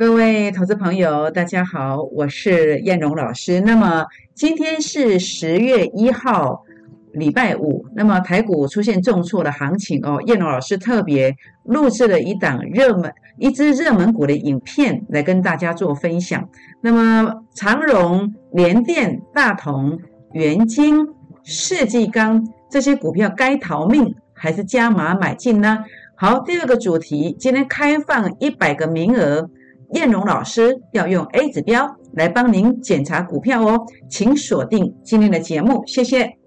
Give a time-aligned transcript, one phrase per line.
[0.00, 3.60] 各位投资朋友，大家好，我是燕荣老师。
[3.60, 6.62] 那么今天是十月一号，
[7.12, 7.84] 礼拜五。
[7.94, 16.48] 那么台股出现重挫的行情哦，燕荣老师特别录制了一档热门、一支热门股的影片来跟大家做分享。
[16.80, 19.98] 那么长荣、联电、大同、
[20.32, 21.06] 元晶、
[21.44, 25.84] 世纪钢这些股票该逃命还是加码买进呢？
[26.16, 29.50] 好，第二个主题，今天开放一百个名额。
[29.92, 36.39] 燕荣老师要用 A 指标来帮您检查股票哦，请锁定今天的节目，谢谢。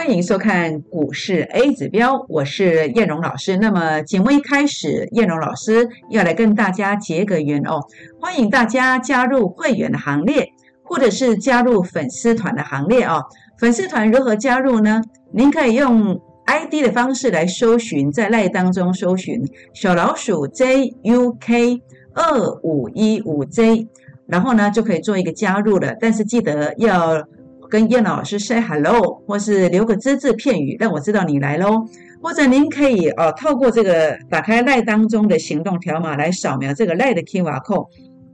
[0.00, 3.58] 欢迎收看股市 A 指标，我是燕荣老师。
[3.58, 7.78] 那么节目一开始，燕荣老师要来跟大家结个缘哦。
[8.18, 10.48] 欢迎大家加入会员的行列，
[10.82, 13.22] 或者是加入粉丝团的行列哦。
[13.58, 15.02] 粉丝团如何加入呢？
[15.34, 19.38] 您可以用 ID 的方式来搜寻，在赖当中搜寻
[19.74, 21.78] 小老鼠 JUK
[22.14, 23.86] 二五一五 J，
[24.26, 25.94] 然后呢就可以做一个加入了。
[26.00, 27.22] 但是记得要。
[27.70, 31.86] 跟叶老师 say hello，或是留个只字片语，让我知道你来喽。
[32.20, 37.86] 或者您可以呃透过这个打开赖当中的行动条码来扫描这个赖的 QR code，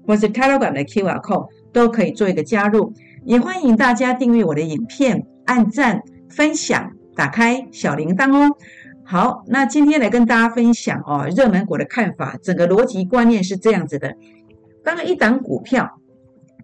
[0.06, 2.92] 或是 Telegram 的 QR code，都可以做一个加入。
[3.24, 6.00] 也欢迎大家订阅我的影片，按赞、
[6.30, 8.56] 分享、打开小铃铛哦。
[9.04, 14.12] 好，那今天来跟大家分享哦热门股的看法，整个逻辑观念是这样子的：
[14.82, 16.00] 当一档股票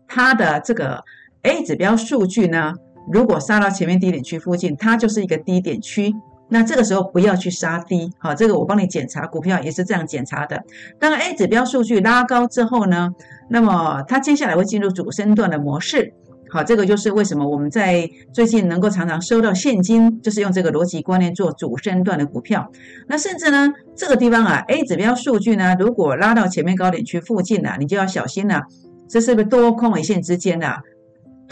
[0.08, 1.04] 它的这个
[1.42, 2.72] A 指标数据呢，
[3.12, 6.14] 如果杀到前面低点区附近，它就是一个低点区。
[6.48, 10.62] 那这个时候不要去杀低，好，这个我帮你检查股票也是这样检查的。
[11.00, 13.10] 当 A 指标数据拉高之后呢，
[13.48, 16.12] 那么它接下来会进入主升段的模式。
[16.50, 22.70] 好，这个就是为什么我们在最近能够常常收到现金，就是用这个逻辑观念做主升段的股票。
[23.08, 28.60] 那甚至呢，这个地方啊，A 指标数据呢，如果拉到前面高点区附近了，你就要小心了，
[29.08, 30.76] 这是不是多空尾线之间的？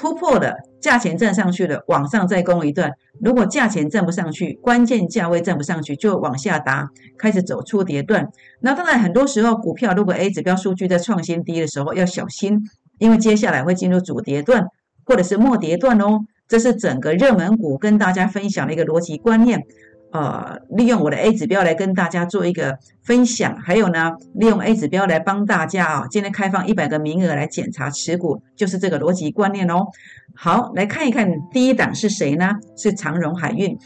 [0.00, 2.90] 突破了价钱站上去了，往上再攻一段。
[3.20, 6.88] 如果价钱站不上去，关键价位站不上去，就往下打，
[7.18, 8.30] 开始走出跌段。
[8.62, 12.62] 那当然，很多时候股票如果 A 指标数据在创新低的时候要小心，
[12.98, 14.68] 因为接下来会进入主跌段
[15.04, 16.20] 或者是末跌段哦。
[16.48, 19.62] 这是整个热门股跟大家分享的一个逻辑观念。
[20.12, 29.86] 呃，利用我的 A 指标来跟大家做一个分享，还有呢，利用 A 指标来帮大家啊，今天开放一百个名额来检查持股，就是这个逻辑观念哦。
[30.34, 32.56] 好，来看一看第一档是谁呢？
[32.76, 33.76] 是长荣海运。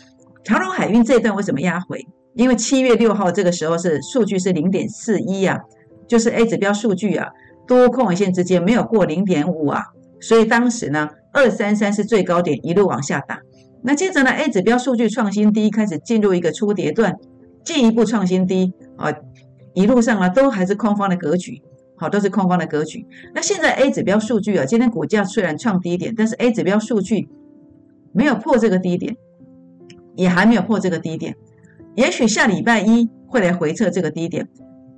[0.44, 2.00] 长荣海运这一段为什么压回？
[2.34, 5.58] 因为七月六号这个时候是数据是零点四一啊，
[6.08, 7.28] 就是 A 指标数据啊，
[7.66, 9.82] 多空线之间没有过零点五啊，
[10.20, 13.38] 所以当时呢，二三三是最高点，一路往下打。
[13.86, 17.18] 那接着呢？A 指标数据创新低，开始进入一个初跌段，
[17.62, 19.12] 进一步创新低啊，
[19.74, 21.60] 一路上啊都还是空方的格局，
[21.94, 23.06] 好，都是空方的格局。
[23.34, 27.28] 那现在 A 指标数据啊，今天股价虽然创低点，但是 A 指标数据
[28.12, 29.14] 没有破这个低点，
[30.16, 31.36] 也还没有破这个低点，
[31.94, 34.48] 也许下礼拜一会来回测这个低点。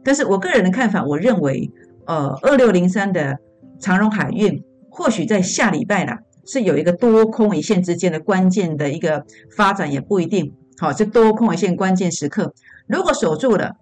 [0.05, 1.69] 但是我个人的看法，我认为，
[2.07, 3.37] 呃，二六零三的
[3.81, 6.19] 长荣海运或许在下礼拜了。
[6.47, 9.25] 是有一个多空一线之间的关键的一个
[9.57, 10.93] 发展，也不一定好。
[10.93, 12.55] 这多空一线关键时刻，
[12.87, 13.73] 如果守住了，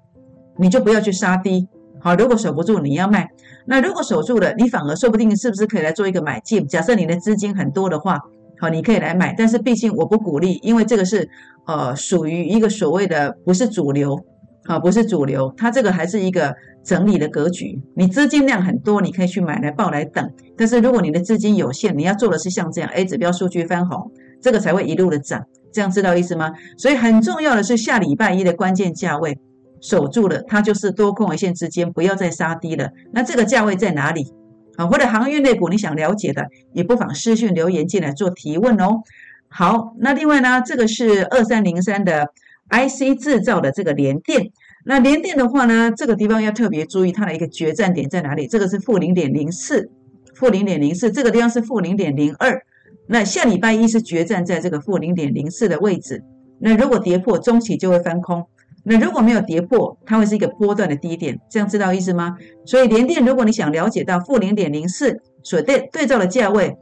[0.59, 1.69] 你就不要去杀低。
[2.01, 3.29] 好，如果守不住，你要卖。
[3.67, 6.67] 那如果守住了，你反而说不定是不是可以来做一个买进？
[6.67, 8.21] 假设你的资金很多的话，
[8.59, 9.35] 好，你可以来买。
[9.37, 11.29] 但是毕竟我不鼓励，因为这个是
[11.67, 14.19] 呃属于一个所谓的不是主流。
[14.67, 17.79] 啊，不是主流，它这个还是一个整理的格局。
[17.95, 20.31] 你资金量很多，你可以去买来报来等。
[20.57, 24.11] 但是如果你的资金有限，你要做的是像这样 A 指标数据翻红，
[24.41, 25.45] 这个才会一路的涨。
[25.71, 26.53] 这样知道意思吗？
[26.79, 29.39] 所以很重要的是下礼拜一的关键价位
[29.83, 32.89] 守住了，它就是多空一线之间，不要再杀低了。
[33.13, 34.33] 那这个价位在哪里？
[34.77, 39.03] 啊，或者航运类股你想了解的，也不妨私讯留言进来做提问哦。
[39.49, 42.29] 好，那另外呢，这个是二三零三的。
[42.71, 44.51] IC 制造的这个联电，
[44.85, 48.47] 那联电的话呢，这个地方要特别注意它的一个决战点在哪里？
[48.47, 49.91] 这个是负零点零四，
[50.35, 52.63] 负零点零四，这个地方是负零点零二。
[53.07, 56.25] 那下礼拜一是决战在这个负零点零四的位置。
[56.59, 58.47] 那如果跌破中期就会翻空，
[58.83, 62.37] 那如果没有跌破，它会是一个波段的低点，这样知道意思吗？
[62.65, 66.77] 所以联电，如果你想了解到负零点零四所对对照的价位，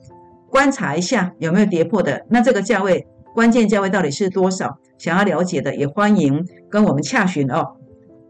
[0.49, 3.07] 观察一下有没有跌破的，那这个价位。
[3.35, 4.79] 关键价位到底是多少？
[4.99, 7.77] 想要了解的也欢迎跟我们洽询哦。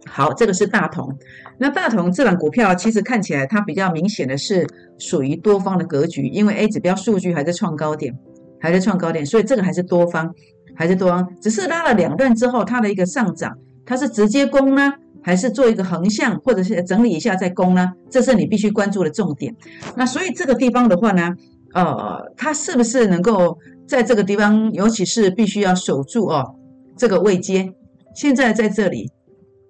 [0.06, 1.16] 好，这个是大同。
[1.58, 4.66] 那大同这档股票其实看起来它比较明显的是
[4.98, 8.16] 属于多方的格局，因为 A 指标数据还在创高点，
[8.60, 10.34] 还在创高点，所以这个还是多方，
[10.74, 11.28] 还是多方。
[11.40, 17.92] 只是拉了两段之后，它的一个上涨，它是直接攻呢，还是做一个横向，或者是整理一下再攻呢？
[18.10, 19.54] 这是你必须关注的重点。
[19.96, 21.36] 那所以这个地方的话呢，
[21.74, 26.54] 呃，它是不是能够在这个地方，尤其是必须要守住哦
[26.96, 27.72] 这个位阶？
[28.14, 29.10] 现在在这里。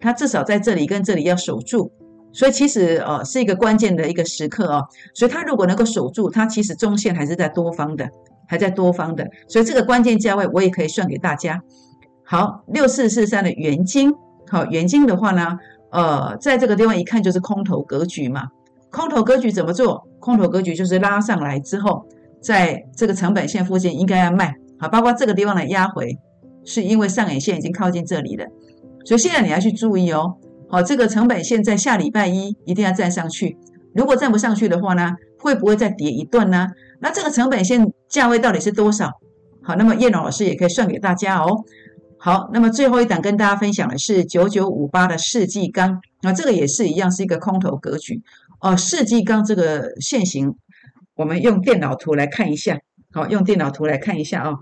[0.04, 1.93] 它至少在这里跟这里要守住，
[2.32, 4.84] 所以其实呃是一个关键的一个时刻哦。
[5.14, 8.10] 所以它如果能够守住，它其实中线还是在多方的，
[8.49, 9.25] 还在多方的。
[9.46, 11.62] 所以这个关键价位我也可以算给大家。
[12.25, 14.12] 好，六四四三的元金，
[14.49, 15.56] 好元金的话呢，
[15.93, 18.49] 呃，在这个地方一看就是空头格局嘛。
[18.92, 20.06] 空头格局怎么做？
[20.20, 22.06] 空头格局就是拉上来之后，
[22.40, 24.54] 在这个成本线附近应该要卖。
[24.78, 26.16] 好，包括这个地方的压回，
[26.64, 28.46] 是因为上影线已经靠近这里了。
[29.04, 30.36] 所以现在你要去注意哦，
[30.68, 33.56] 好，这个成本线在下礼拜一一定要站上去。
[33.94, 36.68] 如果站不上去的话呢，会不会再跌一段呢？
[37.00, 39.10] 那这个成本线价位到底是多少？
[39.62, 41.64] 好，那么叶龙老师也可以算给大家哦。
[42.18, 48.22] 好，那么最后一档跟大家分享的是九九五八的世纪钢，那这个也是一样是一个空头格局
[48.62, 48.76] 哦。
[48.76, 50.55] 世纪钢这个线型，
[51.17, 52.81] 我们用电脑图来看一下。
[53.12, 54.55] 好，用电脑图来看一下啊。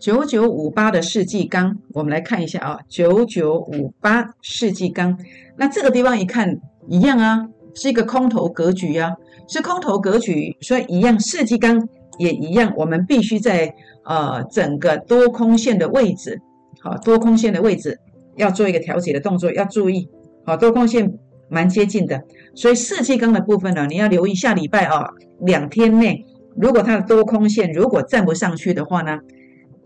[0.00, 5.18] 九九五八的世纪钢，我们来看一下啊，九九五八世纪钢，
[5.56, 9.16] 那这个地方一看一样啊，是一个空头格局啊，
[9.48, 11.88] 是空头格局，所以一样，世纪钢
[12.18, 13.74] 也一样，我们必须在
[14.04, 16.40] 呃整个多空线的位置，
[16.80, 17.98] 好，多空线的位置
[18.36, 20.08] 要做一个调节的动作，要注意，
[20.44, 22.22] 好，多空线蛮接近的，
[22.54, 25.10] 所以四季钢的部分呢，你要留意下礼拜啊，
[25.40, 26.24] 两天内
[26.56, 29.18] 如果它的多空线如果站不上去的话呢？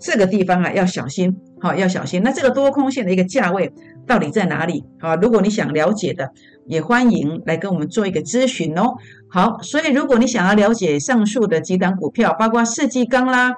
[0.04, 2.20] 这个地方啊要小心，好要小心。
[2.24, 3.72] 那这个多空线的一个价位
[4.04, 4.82] 到底在哪里？
[4.98, 6.28] 啊，如果你想了解的，
[6.66, 8.94] 也欢迎来跟我们做一个咨询哦。
[9.30, 13.54] 好，所以如果你想要了解上述的几档股票，包括四季钢啦、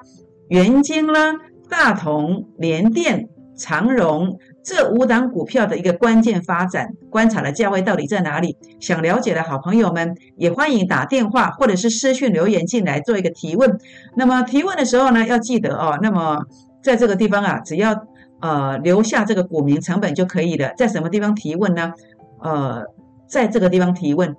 [0.49, 1.33] 元晶啦、
[1.69, 3.27] 大同、联电、
[3.57, 4.37] 长荣。
[4.63, 8.57] 这五档股票的一个关键发展观察的价位到底在哪里？
[8.79, 13.77] 想了解的好朋友们也欢迎打电话或者是私讯留言进来做一个提问。
[14.15, 16.39] 那么提问的时候呢，要记得哦，那么
[16.81, 18.07] 在这个地方啊，只要
[18.41, 20.73] 呃留下这个股民成本就可以了。
[20.75, 21.93] 在什么地方提问呢？
[22.41, 22.83] 呃，
[23.27, 24.35] 在这个地方提问，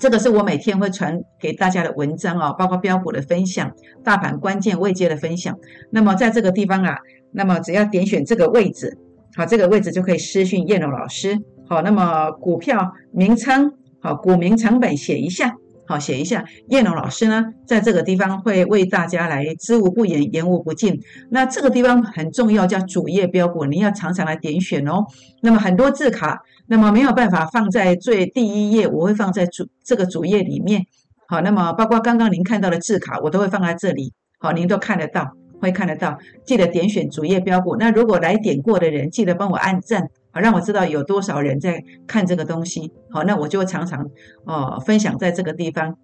[0.00, 3.72] 这个是我每天会传给大家的文章哦，包括标股的分享、
[4.04, 5.56] 大盘关键位阶的分享。
[5.90, 6.96] 那么在这个地方啊，
[7.32, 8.98] 那么只要点选这个位置。
[9.36, 11.38] 好，这个位置就可以私讯燕龙老师。
[11.68, 15.54] 好，那么股票名称，好，股名成本写一下，
[15.88, 16.44] 好，写一下。
[16.68, 21.00] 叶龙老师呢，在这个地方会为大家来知无不言，言无不尽。
[21.30, 25.06] 那这个地方很重要，叫主页标股，你要常常来点选哦。
[25.40, 30.84] 那么很多字卡，那么没有办法放在最第一页，我会放在主这个主页里面。
[31.26, 34.12] 好，那么包括刚刚您看到的字卡，我都会放在这里。
[34.38, 35.32] 好，您都看得到。
[35.60, 37.74] 会看得到，记得点选主页标股。
[37.74, 42.92] 那如果来点过的人，记得帮我按赞，好让我知道有多少人在看这个东西。
[43.10, 44.08] 好，那我就常常
[44.44, 45.96] 哦分享在这个地方。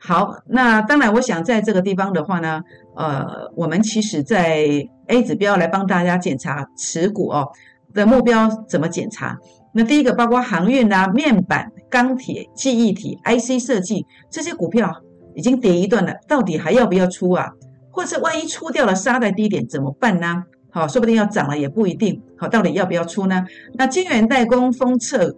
[0.00, 2.62] 好，那当然，我想在这个地方的话呢，
[2.96, 4.64] 呃，我们其实在
[5.08, 7.48] A 指标来帮大家检查持股哦
[7.92, 9.36] 的目标怎么检查？
[9.74, 15.02] 那第一个包括航运啊、面板、钢铁、记忆体、IC 设计这些股票
[15.34, 17.50] 已经跌一段了，到底还要不要出啊？
[17.90, 20.44] 或是万一出掉了杀在低点怎么办呢？
[20.78, 22.22] 好，说不定要涨了也不一定。
[22.36, 23.44] 好，到底要不要出呢？
[23.74, 25.36] 那金元代工、封测、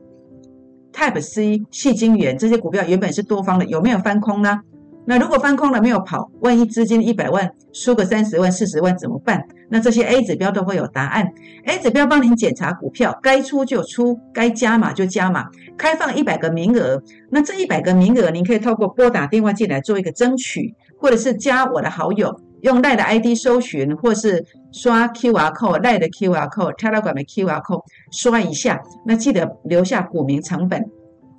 [0.92, 4.61] Type C、细金元这些股票原本是多方的，有没有翻空呢？
[5.06, 9.42] 那如果翻空了没有跑，万一资金一百万输个三十万、四十万怎么办？
[9.70, 11.32] 那这些 A 指标都会有答案。
[11.64, 17.02] A 指标帮您检查股票，该出就出，该加码就加码，开放一百个名额。
[17.30, 22.38] 那这一百个名额，您可以透过拨打电话进来做一个争取，或者是加我的好友。
[22.62, 28.80] 用赖的 ID 搜寻，或是刷 QR code，赖的 QR code，Telegram 的 QR code，刷一下。
[29.04, 30.84] 那记得留下股民成本，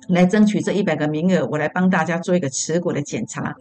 [0.08, 3.54] 来争取这一百个名额，我来帮大家做一个持股的检查。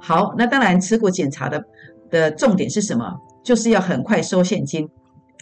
[0.00, 1.64] 好，那当然持股检查的
[2.10, 3.16] 的重点是什么？
[3.42, 4.88] 就是要很快收现金。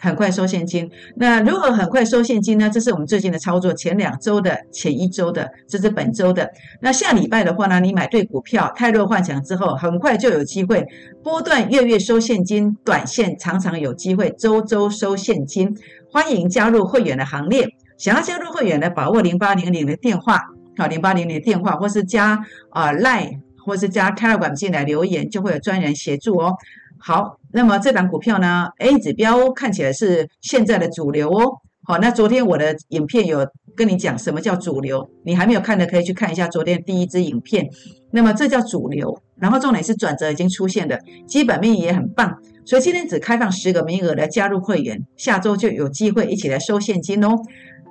[0.04, 2.68] 很快收现金，那如何很快收现金呢？
[2.68, 6.50] 这是我们最近的操作，前两周的、前一周的，这是本周的。
[6.82, 10.87] 那下礼拜的话呢，你买对股票，泰弱幻想之后，很快就有机会
[11.23, 15.75] 波段月月收现金，短线常常有机会周周收现金。
[16.12, 20.38] 欢迎加入会员的行列，想要加入会员的，把握零八零零的电话，
[20.76, 22.38] 好，零八零零的电话，或是加
[22.70, 26.54] 啊 Line，或是加 Telegram 进来留言，就会有专人协助哦。
[26.99, 31.61] 好，那么这档股票呢，A 指标看起来是现在的主流哦。
[31.84, 33.46] 好，那昨天我的影片有
[33.76, 37.64] 跟你讲什么叫主流，你还没有看的可以去看一下昨天第一支影片。
[38.11, 47.37] 那么这叫主流，然后重点是转折已经出现的，基本面也很棒，所以今天只开放十个名额来加入会员，下周就有机会一起来收现金哦。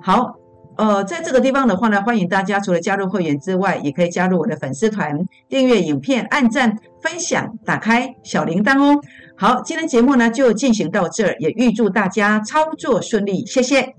[0.02, 0.43] 好。
[0.76, 9.00] 呃，在这个地方的话呢，欢迎大家除了加入会员之外，也可以加入我的粉丝团，订阅影片、按赞、分享、打开小铃铛哦。
[9.36, 13.94] 好，今天节目呢就进行到这儿，也预祝大家操作顺利，谢谢。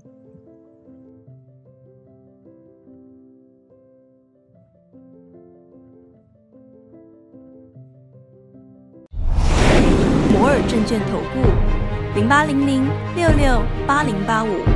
[10.30, 11.40] 摩尔证券投顾
[12.14, 12.84] 零八零零
[13.16, 14.75] 六六八零八五。